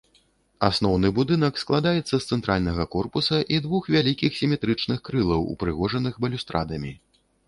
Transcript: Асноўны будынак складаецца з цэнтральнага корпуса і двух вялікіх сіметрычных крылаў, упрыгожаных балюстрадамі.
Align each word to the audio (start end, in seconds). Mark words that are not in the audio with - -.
Асноўны 0.67 1.09
будынак 1.17 1.59
складаецца 1.63 2.09
з 2.17 2.23
цэнтральнага 2.35 2.85
корпуса 2.95 3.37
і 3.57 3.59
двух 3.65 3.83
вялікіх 3.97 4.31
сіметрычных 4.39 4.97
крылаў, 5.11 5.45
упрыгожаных 5.53 6.17
балюстрадамі. 6.27 6.91